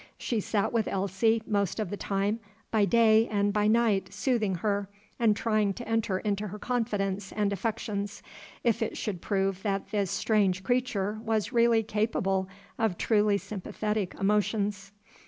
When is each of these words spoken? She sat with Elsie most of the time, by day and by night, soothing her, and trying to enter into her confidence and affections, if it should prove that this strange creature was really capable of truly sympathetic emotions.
She 0.17 0.39
sat 0.39 0.73
with 0.73 0.87
Elsie 0.87 1.43
most 1.45 1.79
of 1.79 1.91
the 1.91 1.95
time, 1.95 2.39
by 2.71 2.85
day 2.85 3.27
and 3.27 3.53
by 3.53 3.67
night, 3.67 4.11
soothing 4.11 4.55
her, 4.55 4.89
and 5.19 5.35
trying 5.35 5.73
to 5.75 5.87
enter 5.87 6.17
into 6.17 6.47
her 6.47 6.57
confidence 6.57 7.31
and 7.31 7.53
affections, 7.53 8.23
if 8.63 8.81
it 8.81 8.97
should 8.97 9.21
prove 9.21 9.61
that 9.61 9.91
this 9.91 10.09
strange 10.09 10.63
creature 10.63 11.19
was 11.23 11.53
really 11.53 11.83
capable 11.83 12.49
of 12.79 12.97
truly 12.97 13.37
sympathetic 13.37 14.15
emotions. 14.15 14.91